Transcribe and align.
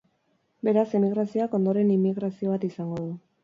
Beraz, 0.67 0.85
emigrazioak, 1.01 1.55
ondoren 1.59 1.95
inmigrazio 1.99 2.53
bat 2.59 2.69
izango 2.73 3.03
du. 3.07 3.11